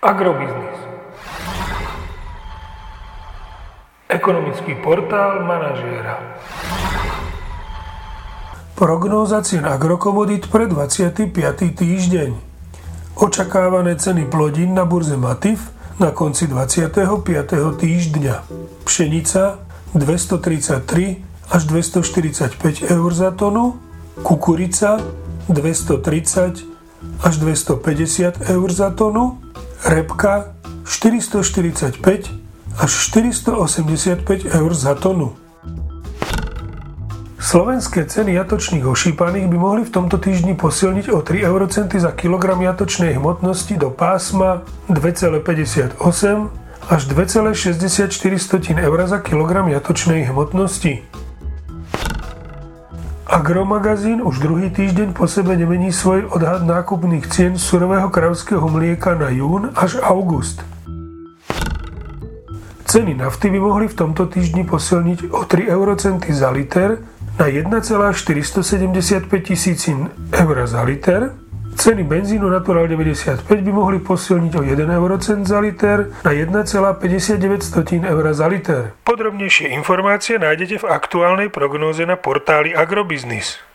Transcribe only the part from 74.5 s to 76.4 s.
o 1 eurocent za liter na